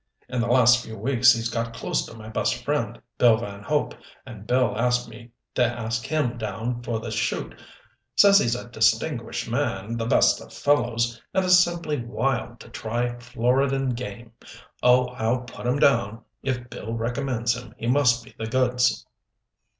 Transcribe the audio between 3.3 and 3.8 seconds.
Van